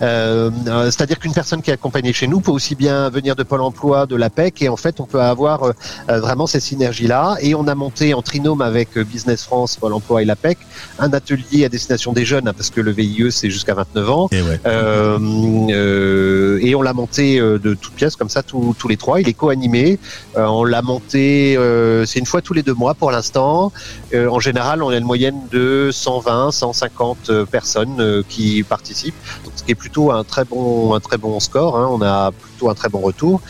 c'est-à-dire 0.00 1.18
qu'une 1.18 1.32
personne 1.32 1.62
qui 1.62 1.70
est 1.70 1.74
accompagnée 1.74 2.12
chez 2.12 2.26
nous 2.26 2.40
peut 2.40 2.50
aussi 2.50 2.74
bien 2.74 3.08
venir 3.10 3.36
de 3.36 3.42
Pôle 3.42 3.62
Emploi, 3.62 4.06
de 4.06 4.16
l'APEC, 4.16 4.62
et 4.62 4.68
en 4.68 4.76
fait 4.76 5.00
on 5.00 5.04
peut 5.04 5.20
avoir 5.20 5.72
vraiment 6.08 6.46
ces 6.46 6.60
synergies-là. 6.60 7.36
Et 7.40 7.54
on 7.54 7.66
a 7.68 7.74
monté 7.74 8.14
en 8.14 8.22
trinôme 8.22 8.62
avec 8.62 8.98
Business 8.98 9.44
France, 9.44 9.76
Pôle 9.76 9.92
Emploi 9.92 10.22
et 10.22 10.24
l'APEC 10.24 10.58
un 10.98 11.12
atelier 11.12 11.64
à 11.64 11.68
destination 11.68 12.12
des 12.12 12.24
jeunes, 12.24 12.48
hein, 12.48 12.54
parce 12.56 12.70
que 12.70 12.80
le 12.80 12.90
VIE 12.90 13.30
c'est 13.30 13.50
jusqu'à 13.50 13.74
29 13.74 14.10
ans, 14.10 14.28
et, 14.32 14.38
et 16.68 16.74
on 16.74 16.82
l'a 16.82 16.92
monté 16.92 17.38
de 17.38 17.74
toutes 17.74 17.94
pièces 17.94 18.16
comme 18.16 18.30
ça 18.30 18.42
tous, 18.42 18.74
tous 18.78 18.88
les 18.88 18.96
trois. 18.96 19.20
Il 19.20 19.28
est 19.28 19.34
co-animé. 19.34 19.98
on 20.36 20.64
l'a 20.64 20.82
monté, 20.82 21.58
c'est 22.06 22.18
une 22.18 22.26
fois 22.26 22.42
tous 22.46 22.54
les 22.54 22.62
deux 22.62 22.74
mois 22.74 22.94
pour 22.94 23.10
l'instant. 23.10 23.72
Euh, 24.14 24.28
en 24.28 24.38
général, 24.38 24.82
on 24.82 24.88
a 24.90 24.96
une 24.96 25.04
moyenne 25.04 25.40
de 25.50 25.90
120, 25.92 26.52
150 26.52 27.30
euh, 27.30 27.44
personnes 27.44 28.00
euh, 28.00 28.22
qui 28.28 28.62
participent, 28.62 29.16
donc, 29.44 29.52
ce 29.56 29.64
qui 29.64 29.72
est 29.72 29.74
plutôt 29.74 30.12
un 30.12 30.22
très 30.22 30.44
bon, 30.44 30.94
un 30.94 31.00
très 31.00 31.18
bon 31.18 31.40
score. 31.40 31.76
Hein. 31.76 31.88
On 31.90 32.00
a 32.02 32.30
plutôt 32.30 32.70
un 32.70 32.74
très 32.74 32.88
bon 32.88 33.00
retour. 33.00 33.40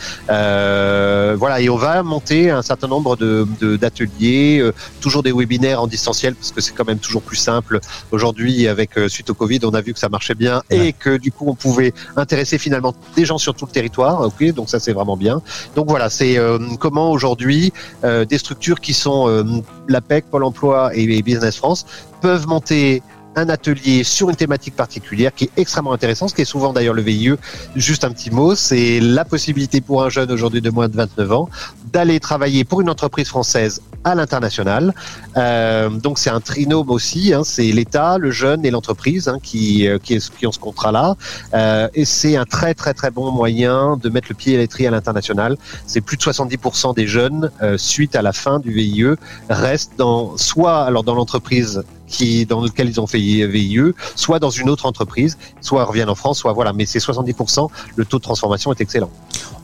Voilà, 1.37 1.61
et 1.61 1.69
on 1.69 1.77
va 1.77 2.03
monter 2.03 2.49
un 2.49 2.61
certain 2.61 2.87
nombre 2.87 3.15
de 3.15 3.47
d'ateliers, 3.77 4.63
toujours 5.01 5.23
des 5.23 5.31
webinaires 5.31 5.81
en 5.81 5.87
distanciel 5.87 6.35
parce 6.35 6.51
que 6.51 6.61
c'est 6.61 6.73
quand 6.73 6.85
même 6.85 6.99
toujours 6.99 7.21
plus 7.21 7.37
simple. 7.37 7.79
Aujourd'hui, 8.11 8.67
avec 8.67 8.91
suite 9.07 9.29
au 9.29 9.33
Covid, 9.33 9.59
on 9.63 9.73
a 9.73 9.81
vu 9.81 9.93
que 9.93 9.99
ça 9.99 10.09
marchait 10.09 10.35
bien 10.35 10.61
et 10.69 10.93
que 10.93 11.17
du 11.17 11.31
coup, 11.31 11.45
on 11.47 11.55
pouvait 11.55 11.93
intéresser 12.15 12.57
finalement 12.57 12.93
des 13.15 13.25
gens 13.25 13.37
sur 13.37 13.53
tout 13.55 13.65
le 13.65 13.71
territoire. 13.71 14.21
Ok, 14.21 14.43
donc 14.53 14.69
ça 14.69 14.79
c'est 14.79 14.93
vraiment 14.93 15.17
bien. 15.17 15.41
Donc 15.75 15.87
voilà, 15.89 16.09
c'est 16.09 16.37
comment 16.79 17.11
aujourd'hui 17.11 17.71
des 18.03 18.37
structures 18.37 18.79
qui 18.79 18.93
sont 18.93 19.27
euh, 19.27 19.43
l'APEC, 19.87 20.25
Pôle 20.29 20.43
emploi 20.43 20.91
et 20.93 21.21
Business 21.21 21.57
France, 21.57 21.85
peuvent 22.21 22.47
monter 22.47 23.01
un 23.37 23.49
atelier 23.49 24.03
sur 24.03 24.29
une 24.29 24.35
thématique 24.35 24.75
particulière 24.75 25.33
qui 25.33 25.45
est 25.45 25.51
extrêmement 25.57 25.93
intéressant, 25.93 26.27
ce 26.27 26.33
qui 26.33 26.41
est 26.41 26.45
souvent 26.45 26.73
d'ailleurs 26.73 26.95
le 26.95 27.03
VIE. 27.03 27.35
Juste 27.75 28.03
un 28.03 28.11
petit 28.11 28.31
mot, 28.31 28.55
c'est 28.55 28.99
la 28.99 29.25
possibilité 29.25 29.79
pour 29.79 30.03
un 30.03 30.09
jeune 30.09 30.31
aujourd'hui 30.31 30.59
de 30.59 30.71
moins 30.71 30.89
de 30.89 30.95
29 30.95 31.31
ans 31.31 31.49
d'aller 31.93 32.19
travailler 32.19 32.63
pour 32.63 32.81
une 32.81 32.89
entreprise 32.89 33.27
française 33.27 33.81
à 34.03 34.15
l'international. 34.15 34.93
Euh, 35.35 35.89
donc 35.89 36.17
c'est 36.17 36.29
un 36.29 36.39
trinôme 36.39 36.89
aussi, 36.89 37.33
hein, 37.33 37.43
c'est 37.43 37.71
l'État, 37.71 38.17
le 38.17 38.31
jeune 38.31 38.65
et 38.65 38.71
l'entreprise 38.71 39.27
hein, 39.27 39.37
qui, 39.41 39.87
euh, 39.87 39.97
qui, 39.99 40.17
qui, 40.37 40.47
ont 40.47 40.51
ce 40.51 40.59
contrat-là. 40.59 41.15
Euh, 41.53 41.87
et 41.93 42.05
c'est 42.05 42.35
un 42.37 42.45
très 42.45 42.73
très 42.73 42.93
très 42.93 43.11
bon 43.11 43.31
moyen 43.31 43.97
de 44.01 44.09
mettre 44.09 44.27
le 44.29 44.35
pied 44.35 44.55
à 44.55 44.57
l'étrier 44.57 44.87
à 44.87 44.91
l'international. 44.91 45.57
C'est 45.85 46.01
plus 46.01 46.17
de 46.17 46.23
70% 46.23 46.95
des 46.95 47.07
jeunes, 47.07 47.51
euh, 47.61 47.77
suite 47.77 48.15
à 48.15 48.21
la 48.21 48.33
fin 48.33 48.59
du 48.59 48.71
VIE, 48.71 49.15
restent 49.49 49.93
dans 49.97 50.37
soit 50.37 50.83
alors 50.83 51.03
dans 51.03 51.15
l'entreprise 51.15 51.83
qui 52.07 52.45
dans 52.45 52.61
lequel 52.61 52.89
ils 52.89 52.99
ont 52.99 53.07
fait 53.07 53.19
VIE, 53.19 53.93
soit 54.15 54.39
dans 54.39 54.49
une 54.49 54.69
autre 54.69 54.85
entreprise, 54.85 55.37
soit 55.61 55.83
reviennent 55.85 56.09
en 56.09 56.15
France, 56.15 56.39
soit 56.39 56.53
voilà. 56.53 56.73
Mais 56.73 56.85
c'est 56.85 56.99
70%. 56.99 57.69
Le 57.95 58.05
taux 58.05 58.17
de 58.17 58.23
transformation 58.23 58.71
est 58.71 58.81
excellent. 58.81 59.11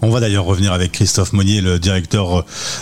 On 0.02 0.10
va 0.10 0.20
d'ailleurs 0.20 0.44
revenir 0.44 0.74
avec 0.74 0.92
Christophe 0.92 1.32
Monnier, 1.32 1.62
le 1.62 1.80
directeur 1.80 2.40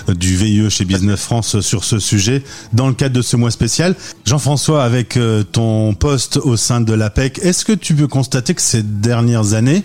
euh, 0.10 0.14
du 0.14 0.36
VIE 0.36 0.72
chez 0.72 0.86
Business 0.86 1.22
France, 1.22 1.60
sur 1.62 1.84
ce 1.84 2.00
sujet 2.00 2.44
dans 2.74 2.88
le 2.88 2.96
cadre 2.96 3.16
de 3.16 3.22
ce 3.22 3.36
mois 3.36 3.52
spécial. 3.52 3.96
Jean-François, 4.26 4.84
avec 4.84 5.18
euh, 5.18 5.44
ton 5.44 5.94
poste 5.94 6.38
au 6.38 6.58
sein 6.58 6.82
de 6.82 6.94
l'APEC, 6.94 7.40
est-ce 7.44 7.64
que 7.64 7.74
tu 7.74 7.94
peux 7.94 8.08
constater 8.08 8.56
que 8.56 8.62
ces 8.62 8.82
dernières 8.82 9.54
années, 9.54 9.84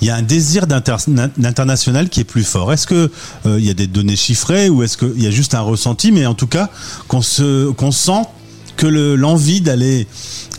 il 0.00 0.06
y 0.06 0.10
a 0.10 0.16
un 0.16 0.22
désir 0.22 0.66
d'international 0.66 2.08
qui 2.08 2.20
est 2.20 2.24
plus 2.24 2.44
fort? 2.44 2.72
Est-ce 2.72 2.86
que 2.86 3.10
euh, 3.44 3.58
il 3.58 3.66
y 3.66 3.70
a 3.70 3.74
des 3.74 3.86
données 3.86 4.16
chiffrées 4.16 4.70
ou 4.70 4.82
est-ce 4.82 4.96
qu'il 4.96 5.22
y 5.22 5.26
a 5.26 5.30
juste 5.30 5.54
un 5.54 5.60
ressenti, 5.60 6.10
mais 6.10 6.24
en 6.24 6.34
tout 6.34 6.46
cas 6.46 6.70
qu'on 7.06 7.22
se 7.22 7.70
qu'on 7.72 7.92
sent 7.92 8.22
que 8.78 8.86
l'envie 8.86 9.60
d'aller 9.60 10.06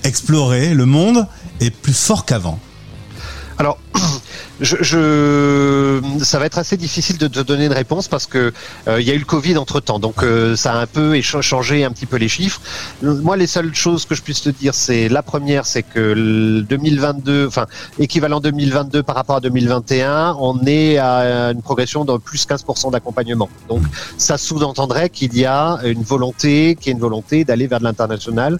explorer 0.04 0.74
le 0.76 0.86
monde 0.86 1.26
est 1.62 1.72
plus 1.72 1.98
fort 1.98 2.26
qu'avant 2.26 2.60
je, 4.60 4.78
je, 4.82 6.02
ça 6.24 6.40
va 6.40 6.46
être 6.46 6.58
assez 6.58 6.78
difficile 6.78 7.18
de 7.18 7.28
te 7.28 7.40
donner 7.40 7.66
une 7.66 7.74
réponse 7.74 8.08
parce 8.08 8.26
que 8.26 8.54
euh, 8.88 9.02
il 9.02 9.08
y 9.08 9.12
a 9.12 9.14
eu 9.14 9.20
le 9.20 9.26
Covid 9.26 9.58
entre 9.58 9.80
temps, 9.80 10.00
donc 10.00 10.24
euh, 10.24 10.56
ça 10.56 10.74
a 10.74 10.78
un 10.78 10.88
peu 10.88 11.20
changé 11.22 11.84
un 11.84 11.92
petit 11.92 12.06
peu 12.06 12.18
les 12.18 12.28
chiffres. 12.28 12.62
Moi, 13.02 13.38
les 13.38 13.48
seules 13.48 13.74
choses 13.74 14.06
que 14.06 14.16
je 14.16 14.22
puisse 14.22 14.42
te 14.42 14.50
dire, 14.50 14.74
c'est 14.74 15.10
la 15.10 15.24
première, 15.24 15.66
c'est 15.66 15.84
que 15.84 16.62
2022, 16.62 17.48
enfin 17.48 17.68
équivalent 18.00 18.40
2022 18.40 19.04
par 19.04 19.16
rapport 19.16 19.38
à 19.38 19.42
2021, 19.42 20.36
on 20.40 20.66
est 20.66 20.98
à 20.98 21.52
une 21.52 21.62
progression 21.62 22.06
de 22.06 22.18
plus 22.18 22.46
15% 22.46 22.92
d'accompagnement. 22.92 23.50
Donc 23.68 23.82
ça 24.18 24.38
sous-entendrait 24.38 25.10
qu'il 25.10 25.36
y 25.38 25.46
a 25.46 25.80
une 25.84 26.04
volonté, 26.04 26.76
qu'il 26.76 26.88
y 26.88 26.90
a 26.90 26.94
une 26.94 27.02
volonté 27.02 27.46
d'aller 27.46 27.68
vers 27.68 27.80
de 27.80 27.86
l'international 27.86 28.60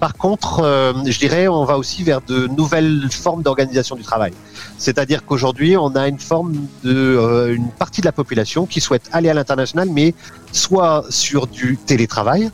par 0.00 0.16
contre, 0.16 0.60
euh, 0.60 0.94
je 1.04 1.18
dirais, 1.18 1.46
on 1.46 1.64
va 1.66 1.76
aussi 1.76 2.02
vers 2.02 2.22
de 2.22 2.46
nouvelles 2.46 3.08
formes 3.10 3.42
d'organisation 3.42 3.96
du 3.96 4.02
travail. 4.02 4.32
C'est-à-dire 4.78 5.26
qu'aujourd'hui, 5.26 5.76
on 5.76 5.94
a 5.94 6.08
une 6.08 6.18
forme 6.18 6.54
de 6.82 6.94
euh, 6.94 7.54
une 7.54 7.68
partie 7.68 8.00
de 8.00 8.06
la 8.06 8.12
population 8.12 8.64
qui 8.64 8.80
souhaite 8.80 9.10
aller 9.12 9.28
à 9.28 9.34
l'international, 9.34 9.90
mais 9.90 10.14
soit 10.52 11.04
sur 11.10 11.46
du 11.46 11.76
télétravail, 11.76 12.50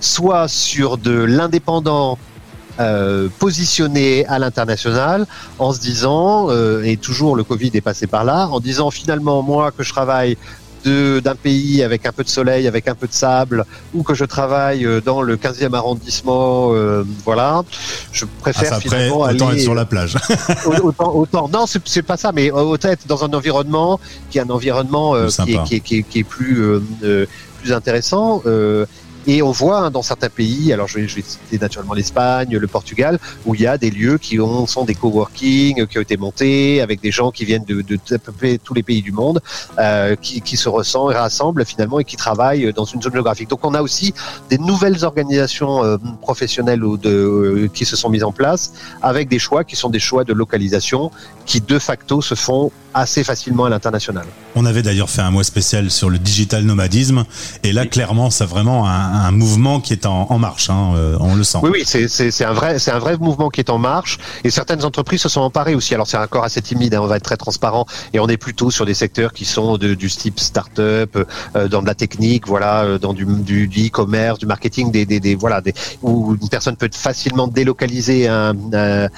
soit 0.00 0.48
sur 0.48 0.96
de 0.96 1.12
l'indépendant 1.12 2.18
euh, 2.80 3.28
positionné 3.38 4.24
à 4.26 4.38
l'international 4.38 5.26
en 5.58 5.74
se 5.74 5.80
disant, 5.80 6.48
et 6.82 6.96
toujours 6.96 7.36
le 7.36 7.44
Covid 7.44 7.72
est 7.74 7.82
passé 7.82 8.06
par 8.06 8.24
là, 8.24 8.48
en 8.48 8.58
disant 8.58 8.90
finalement 8.90 9.42
moi 9.42 9.70
que 9.70 9.82
je 9.82 9.90
travaille 9.90 10.38
d'un 10.84 11.34
pays 11.34 11.82
avec 11.82 12.06
un 12.06 12.12
peu 12.12 12.24
de 12.24 12.28
soleil, 12.28 12.66
avec 12.66 12.88
un 12.88 12.94
peu 12.94 13.06
de 13.06 13.12
sable, 13.12 13.64
ou 13.94 14.02
que 14.02 14.14
je 14.14 14.24
travaille 14.24 14.84
euh, 14.86 15.00
dans 15.00 15.22
le 15.22 15.36
15e 15.36 15.74
arrondissement, 15.74 16.70
euh, 16.72 17.04
voilà, 17.24 17.62
je 18.12 18.24
préfère 18.40 18.74
ah, 18.74 18.80
finalement 18.80 19.20
autant 19.20 19.52
être 19.52 19.60
sur 19.60 19.74
la 19.74 19.84
plage. 19.84 20.16
autant, 20.82 21.14
autant, 21.14 21.48
non, 21.48 21.66
c'est 21.66 22.02
pas 22.02 22.16
ça, 22.16 22.32
mais 22.32 22.50
autant 22.50 22.88
être 22.88 23.06
dans 23.06 23.24
un 23.24 23.32
environnement 23.32 24.00
qui 24.30 24.38
est 24.38 24.42
un 24.42 24.50
environnement 24.50 25.14
euh, 25.14 25.28
qui, 25.28 25.52
est, 25.52 25.64
qui, 25.64 25.74
est, 25.74 25.80
qui, 25.80 25.98
est, 25.98 26.02
qui, 26.02 26.18
est, 26.20 26.24
plus 26.24 26.80
plus 27.60 27.72
intéressant. 27.72 28.42
Et 29.26 29.42
on 29.42 29.50
voit 29.50 29.80
hein, 29.80 29.90
dans 29.90 30.02
certains 30.02 30.28
pays, 30.28 30.72
alors 30.72 30.88
je 30.88 30.98
vais, 30.98 31.08
je 31.08 31.16
vais 31.16 31.22
citer 31.22 31.58
naturellement 31.58 31.94
l'Espagne, 31.94 32.56
le 32.56 32.66
Portugal, 32.66 33.18
où 33.46 33.54
il 33.54 33.60
y 33.60 33.66
a 33.66 33.78
des 33.78 33.90
lieux 33.90 34.18
qui 34.18 34.40
ont, 34.40 34.66
sont 34.66 34.84
des 34.84 34.94
coworking, 34.94 35.86
qui 35.86 35.98
ont 35.98 36.02
été 36.02 36.16
montés 36.16 36.80
avec 36.80 37.00
des 37.00 37.10
gens 37.10 37.30
qui 37.30 37.44
viennent 37.44 37.64
de, 37.64 37.82
de, 37.82 37.96
de 37.96 38.56
tous 38.56 38.74
les 38.74 38.82
pays 38.82 39.02
du 39.02 39.12
monde, 39.12 39.40
euh, 39.78 40.16
qui, 40.16 40.40
qui, 40.40 40.56
se 40.56 40.68
ressemblent, 40.68 41.14
rassemblent 41.14 41.64
finalement 41.64 41.98
et 42.00 42.04
qui 42.04 42.16
travaillent 42.16 42.72
dans 42.72 42.84
une 42.84 43.02
zone 43.02 43.12
géographique. 43.12 43.50
Donc 43.50 43.64
on 43.64 43.74
a 43.74 43.82
aussi 43.82 44.14
des 44.48 44.58
nouvelles 44.58 45.04
organisations 45.04 45.84
euh, 45.84 45.96
professionnelles 46.22 46.84
ou 46.84 46.96
de, 46.96 47.10
euh, 47.10 47.68
qui 47.72 47.84
se 47.84 47.96
sont 47.96 48.08
mises 48.08 48.24
en 48.24 48.32
place 48.32 48.72
avec 49.02 49.28
des 49.28 49.38
choix 49.38 49.64
qui 49.64 49.76
sont 49.76 49.90
des 49.90 49.98
choix 49.98 50.24
de 50.24 50.32
localisation 50.32 51.10
qui 51.46 51.60
de 51.60 51.78
facto 51.78 52.22
se 52.22 52.34
font 52.34 52.70
assez 52.94 53.24
facilement 53.24 53.64
à 53.64 53.70
l'international. 53.70 54.26
On 54.54 54.66
avait 54.66 54.82
d'ailleurs 54.82 55.10
fait 55.10 55.22
un 55.22 55.30
mois 55.30 55.44
spécial 55.44 55.90
sur 55.90 56.10
le 56.10 56.18
digital 56.18 56.64
nomadisme 56.64 57.24
et 57.62 57.72
là 57.72 57.86
clairement 57.86 58.30
c'est 58.30 58.44
vraiment 58.44 58.86
un, 58.88 59.26
un, 59.26 59.30
mouvement 59.30 59.80
qui 59.80 59.92
est 59.92 60.06
en, 60.06 60.26
en 60.30 60.38
marche, 60.38 60.70
hein, 60.70 60.92
euh, 60.96 61.16
on 61.20 61.34
le 61.34 61.44
sent. 61.44 61.58
Oui, 61.62 61.70
oui, 61.72 61.82
c'est 61.84 62.44
un 62.44 62.52
vrai, 62.52 62.76
un 62.88 62.98
vrai 62.98 63.16
mouvement 63.16 63.48
qui 63.48 63.60
est 63.60 63.70
en 63.70 63.78
marche 63.78 64.18
et 64.44 64.50
certaines 64.50 64.84
entreprises 64.84 65.22
se 65.22 65.28
sont 65.28 65.40
emparées 65.40 65.74
aussi. 65.74 65.94
Alors 65.94 66.06
c'est 66.06 66.18
encore 66.18 66.44
assez 66.44 66.62
timide, 66.62 66.94
hein, 66.94 67.00
on 67.02 67.06
va 67.06 67.16
être 67.16 67.24
très 67.24 67.36
transparent 67.36 67.86
et 68.12 68.20
on 68.20 68.28
est 68.28 68.36
plutôt 68.36 68.70
sur 68.70 68.86
des 68.86 68.94
secteurs 68.94 69.32
qui 69.32 69.44
sont 69.44 69.78
de, 69.78 69.94
du 69.94 70.08
type 70.08 70.40
start-up, 70.40 71.16
euh, 71.56 71.68
dans 71.68 71.82
de 71.82 71.86
la 71.86 71.94
technique, 71.94 72.46
voilà, 72.46 72.82
euh, 72.82 72.98
dans 72.98 73.12
du 73.12 73.24
e-commerce, 73.24 74.38
du, 74.38 74.46
marketing, 74.46 74.90
des, 74.90 75.06
des, 75.06 75.20
des, 75.20 75.34
voilà, 75.34 75.60
des, 75.60 75.74
où 76.02 76.36
une 76.40 76.48
personne 76.48 76.76
peut 76.76 76.86
être 76.86 76.96
facilement 76.96 77.48
délocalisée 77.48 78.28
hein, 78.28 78.54
euh, 78.74 79.08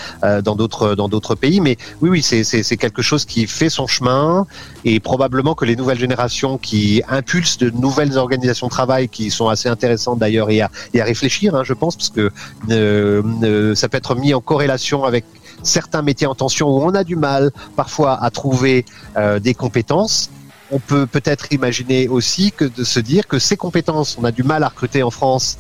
dans 0.43 0.57
d'autres 0.57 0.95
dans 0.95 1.09
d'autres 1.09 1.35
pays. 1.35 1.61
Mais 1.61 1.77
oui, 2.01 2.11
oui, 2.11 2.23
c'est 2.23 2.77
quelque 2.77 3.03
chose 3.03 3.25
qui 3.25 3.47
fait 3.47 3.62
son 3.69 3.87
chemin 3.87 4.47
et 4.85 5.01
probablement 5.01 5.55
que 5.55 5.65
les 5.65 5.77
nouvelles 5.77 5.99
générations 5.99 6.59
qui 6.59 7.03
impulsent 7.09 7.59
de 7.59 7.71
nouvelles 7.71 8.19
organisations 8.19 8.67
de 8.67 8.73
travail 8.73 9.09
qui 9.09 9.31
sont 9.31 9.49
assez 9.49 9.69
intéressantes 9.69 10.19
d'ailleurs 10.19 10.51
et 10.51 10.61
à, 10.61 10.71
et 10.95 11.01
à 11.01 11.05
réfléchir, 11.05 11.55
hein, 11.55 11.63
je 11.65 11.73
pense, 11.73 11.97
parce 11.97 12.11
que 12.11 12.31
euh, 12.71 13.23
euh, 13.43 13.75
ça 13.75 13.89
peut 13.89 13.97
être 13.97 14.15
mis 14.15 14.35
en 14.35 14.41
corrélation 14.41 15.05
avec 15.05 15.25
certains 15.63 16.03
métiers 16.03 16.27
en 16.27 16.35
tension 16.35 16.69
où 16.69 16.83
on 16.83 16.95
a 16.95 17.05
du 17.05 17.17
mal 17.17 17.51
parfois 17.77 18.23
à 18.23 18.31
trouver 18.31 18.85
euh, 19.17 19.39
des 19.39 19.55
compétences. 19.55 20.31
On 20.71 20.79
peut 20.79 21.07
peut-être 21.07 21.53
imaginer 21.53 22.09
aussi 22.09 22.51
que 22.51 22.65
de 22.65 22.83
se 22.83 22.99
dire 22.99 23.29
que 23.29 23.39
ces 23.39 23.57
compétences, 23.57 24.17
on 24.19 24.25
a 24.25 24.33
du 24.33 24.43
mal 24.43 24.63
à 24.63 24.69
recruter 24.69 25.03
en 25.03 25.11
France 25.11 25.59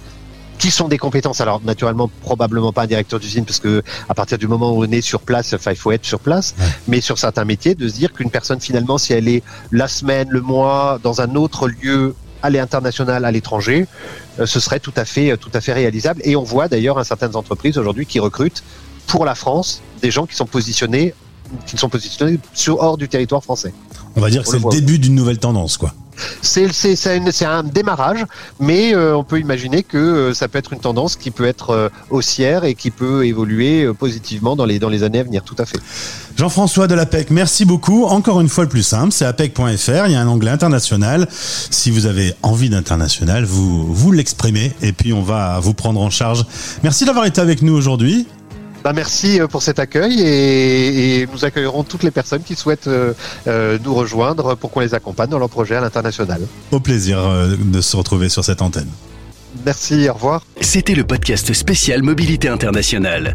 qui 0.62 0.70
sont 0.70 0.86
des 0.86 0.96
compétences. 0.96 1.40
Alors 1.40 1.60
naturellement, 1.64 2.08
probablement 2.20 2.72
pas 2.72 2.82
un 2.82 2.86
directeur 2.86 3.18
d'usine 3.18 3.44
parce 3.44 3.58
que 3.58 3.82
à 4.08 4.14
partir 4.14 4.38
du 4.38 4.46
moment 4.46 4.70
où 4.70 4.84
on 4.84 4.90
est 4.92 5.00
sur 5.00 5.20
place, 5.22 5.52
enfin 5.54 5.72
il 5.72 5.76
faut 5.76 5.90
être 5.90 6.04
sur 6.04 6.20
place. 6.20 6.54
Mais 6.86 7.00
sur 7.00 7.18
certains 7.18 7.44
métiers, 7.44 7.74
de 7.74 7.88
se 7.88 7.94
dire 7.94 8.12
qu'une 8.12 8.30
personne 8.30 8.60
finalement, 8.60 8.96
si 8.96 9.12
elle 9.12 9.26
est 9.26 9.42
la 9.72 9.88
semaine, 9.88 10.28
le 10.30 10.40
mois, 10.40 11.00
dans 11.02 11.20
un 11.20 11.34
autre 11.34 11.66
lieu 11.66 12.14
à 12.44 12.50
l'international, 12.50 13.24
à 13.24 13.32
l'étranger, 13.32 13.88
euh, 14.38 14.46
ce 14.46 14.60
serait 14.60 14.78
tout 14.78 14.94
à 14.94 15.04
fait, 15.04 15.36
tout 15.36 15.50
à 15.52 15.60
fait 15.60 15.72
réalisable. 15.72 16.20
Et 16.24 16.36
on 16.36 16.44
voit 16.44 16.68
d'ailleurs 16.68 16.96
un 16.96 17.04
certaines 17.04 17.34
entreprises 17.34 17.76
aujourd'hui 17.76 18.06
qui 18.06 18.20
recrutent 18.20 18.62
pour 19.08 19.24
la 19.24 19.34
France 19.34 19.82
des 20.00 20.12
gens 20.12 20.26
qui 20.26 20.36
sont 20.36 20.46
positionnés, 20.46 21.12
qui 21.66 21.76
sont 21.76 21.88
positionnés 21.88 22.38
sur 22.54 22.78
hors 22.78 22.96
du 22.96 23.08
territoire 23.08 23.42
français. 23.42 23.74
On 24.16 24.20
va 24.20 24.30
dire 24.30 24.42
que 24.42 24.48
c'est 24.48 24.62
le 24.62 24.70
début 24.70 24.98
d'une 24.98 25.14
nouvelle 25.14 25.38
tendance, 25.38 25.76
quoi. 25.76 25.94
C'est 26.42 27.44
un 27.46 27.62
démarrage, 27.62 28.24
mais 28.60 28.94
euh, 28.94 29.16
on 29.16 29.24
peut 29.24 29.40
imaginer 29.40 29.82
que 29.82 29.96
euh, 29.96 30.34
ça 30.34 30.48
peut 30.48 30.58
être 30.58 30.72
une 30.72 30.78
tendance 30.78 31.16
qui 31.16 31.30
peut 31.30 31.46
être 31.46 31.70
euh, 31.70 31.88
haussière 32.10 32.64
et 32.64 32.74
qui 32.74 32.90
peut 32.90 33.26
évoluer 33.26 33.90
positivement 33.98 34.54
dans 34.54 34.64
les, 34.64 34.78
dans 34.78 34.88
les 34.88 35.02
années 35.02 35.20
à 35.20 35.22
venir, 35.24 35.42
tout 35.42 35.56
à 35.58 35.64
fait. 35.64 35.78
Jean-François 36.36 36.86
de 36.86 36.94
l'APEC, 36.94 37.30
merci 37.30 37.64
beaucoup. 37.64 38.04
Encore 38.04 38.40
une 38.40 38.48
fois, 38.48 38.64
le 38.64 38.70
plus 38.70 38.82
simple, 38.82 39.12
c'est 39.12 39.24
apec.fr. 39.24 40.06
Il 40.06 40.12
y 40.12 40.14
a 40.14 40.20
un 40.20 40.28
onglet 40.28 40.50
international. 40.50 41.26
Si 41.30 41.90
vous 41.90 42.06
avez 42.06 42.34
envie 42.42 42.70
d'international, 42.70 43.44
vous, 43.44 43.92
vous 43.92 44.12
l'exprimez 44.12 44.72
et 44.82 44.92
puis 44.92 45.12
on 45.12 45.22
va 45.22 45.60
vous 45.60 45.74
prendre 45.74 46.00
en 46.00 46.10
charge. 46.10 46.44
Merci 46.82 47.04
d'avoir 47.04 47.26
été 47.26 47.40
avec 47.40 47.62
nous 47.62 47.74
aujourd'hui. 47.74 48.26
Bah, 48.82 48.92
merci 48.92 49.40
euh, 49.40 49.46
pour 49.46 49.62
cet 49.62 49.78
accueil 49.78 50.20
et, 50.20 51.20
et, 51.20 51.28
nous 51.32 51.44
accueillerons 51.44 51.84
toutes 51.84 52.02
les 52.02 52.10
personnes 52.10 52.42
qui 52.42 52.56
souhaitent 52.56 52.88
euh, 52.88 53.12
euh, 53.46 53.78
nous 53.84 53.94
rejoindre 53.94 54.56
pour 54.56 54.70
qu'on 54.70 54.80
les 54.80 54.94
accompagne 54.94 55.30
dans 55.30 55.38
leur 55.38 55.50
projet 55.50 55.76
à 55.76 55.80
l'international. 55.80 56.42
Au 56.70 56.80
plaisir 56.80 57.18
de 57.58 57.80
se 57.80 57.96
retrouver 57.96 58.28
sur 58.28 58.44
cette 58.44 58.62
antenne. 58.62 58.88
Merci, 59.64 60.08
au 60.08 60.14
revoir. 60.14 60.44
C'était 60.60 60.94
le 60.94 61.04
podcast 61.04 61.52
spécial 61.52 62.02
Mobilité 62.02 62.48
Internationale. 62.48 63.34